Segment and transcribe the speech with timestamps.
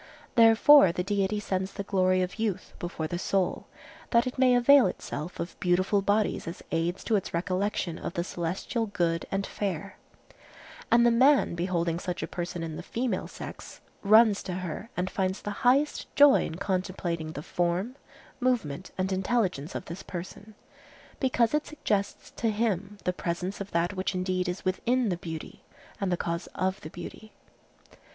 [0.33, 3.67] Therefore the Deity sends the glory of youth before the soul,
[4.09, 8.23] that it may avail itself of beautiful bodies as aids to its recollection of the
[8.23, 9.97] celestial good and fair;
[10.89, 15.07] and the man beholding such a person in the female sex runs to her and
[15.07, 17.95] finds the highest joy in contemplating the form,
[18.39, 20.55] movement, and intelligence of this person,
[21.19, 25.63] because it suggests to him the presence of that which indeed is within the beauty,
[25.99, 27.31] and the cause of the beauty.